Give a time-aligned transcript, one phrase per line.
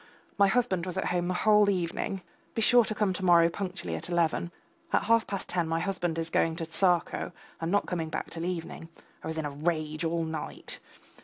[0.35, 2.23] My husband was at home the whole evening.
[2.55, 4.51] Be sure to come to morrow punctually at eleven.
[4.91, 8.45] At half past ten my husband is going to Tsarskoe and not coming back till
[8.45, 8.89] evening.
[9.23, 10.79] I was in a rage all night.